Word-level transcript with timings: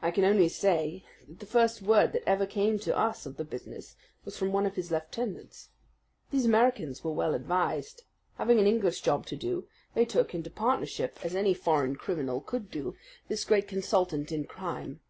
"I 0.00 0.10
can 0.12 0.24
only 0.24 0.48
say 0.48 1.04
that 1.28 1.40
the 1.40 1.44
first 1.44 1.82
word 1.82 2.12
that 2.14 2.26
ever 2.26 2.46
came 2.46 2.78
to 2.78 2.96
us 2.96 3.26
of 3.26 3.36
the 3.36 3.44
business 3.44 3.94
was 4.24 4.34
from 4.38 4.50
one 4.50 4.64
of 4.64 4.76
his 4.76 4.90
lieutenants. 4.90 5.68
These 6.30 6.46
Americans 6.46 7.04
were 7.04 7.12
well 7.12 7.34
advised. 7.34 8.04
Having 8.38 8.60
an 8.60 8.66
English 8.66 9.02
job 9.02 9.26
to 9.26 9.36
do, 9.36 9.68
they 9.92 10.06
took 10.06 10.34
into 10.34 10.48
partnership, 10.48 11.18
as 11.22 11.34
any 11.34 11.52
foreign 11.52 11.96
criminal 11.96 12.40
could 12.40 12.70
do, 12.70 12.96
this 13.28 13.44
great 13.44 13.68
consultant 13.68 14.32
in 14.32 14.46
crime. 14.46 15.00